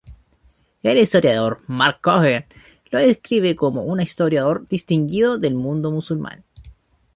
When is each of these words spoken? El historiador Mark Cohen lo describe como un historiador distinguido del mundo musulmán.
El 0.81 0.97
historiador 0.97 1.61
Mark 1.67 1.99
Cohen 2.01 2.45
lo 2.89 2.97
describe 2.97 3.55
como 3.55 3.83
un 3.83 4.01
historiador 4.01 4.67
distinguido 4.67 5.37
del 5.37 5.53
mundo 5.53 5.91
musulmán. 5.91 6.43